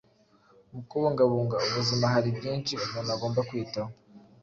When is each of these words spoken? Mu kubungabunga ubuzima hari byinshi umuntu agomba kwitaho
Mu 0.73 0.81
kubungabunga 0.89 1.55
ubuzima 1.67 2.05
hari 2.13 2.29
byinshi 2.37 2.73
umuntu 2.85 3.09
agomba 3.15 3.39
kwitaho 3.49 3.91